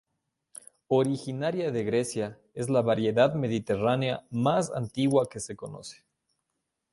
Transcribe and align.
Originaria 0.99 1.69
de 1.71 1.83
Grecia, 1.83 2.39
es 2.55 2.71
la 2.71 2.81
variedad 2.81 3.35
mediterránea 3.35 4.25
más 4.31 4.71
antigua 4.71 5.29
que 5.29 5.39
se 5.39 5.55
conoce. 5.55 6.03